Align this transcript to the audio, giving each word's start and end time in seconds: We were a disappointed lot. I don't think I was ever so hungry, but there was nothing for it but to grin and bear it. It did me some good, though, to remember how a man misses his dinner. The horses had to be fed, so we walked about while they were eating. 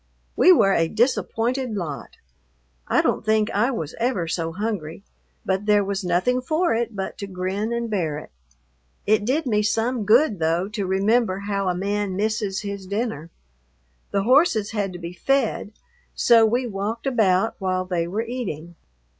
We 0.35 0.51
were 0.51 0.73
a 0.73 0.87
disappointed 0.87 1.75
lot. 1.75 2.17
I 2.87 3.03
don't 3.03 3.23
think 3.23 3.51
I 3.51 3.69
was 3.69 3.93
ever 3.99 4.27
so 4.27 4.51
hungry, 4.51 5.03
but 5.45 5.67
there 5.67 5.83
was 5.83 6.03
nothing 6.03 6.41
for 6.41 6.73
it 6.73 6.95
but 6.95 7.19
to 7.19 7.27
grin 7.27 7.71
and 7.71 7.87
bear 7.87 8.17
it. 8.17 8.31
It 9.05 9.25
did 9.25 9.45
me 9.45 9.61
some 9.61 10.03
good, 10.03 10.39
though, 10.39 10.67
to 10.69 10.87
remember 10.87 11.41
how 11.41 11.69
a 11.69 11.75
man 11.75 12.15
misses 12.15 12.61
his 12.61 12.87
dinner. 12.87 13.29
The 14.09 14.23
horses 14.23 14.71
had 14.71 14.91
to 14.93 14.97
be 14.97 15.13
fed, 15.13 15.71
so 16.15 16.47
we 16.47 16.65
walked 16.65 17.05
about 17.05 17.53
while 17.59 17.85
they 17.85 18.07
were 18.07 18.23
eating. 18.23 18.73